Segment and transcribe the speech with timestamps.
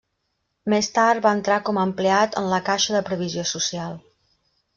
[0.73, 3.95] Més tard va entrar com a empleat en la Caixa de Previsió Social.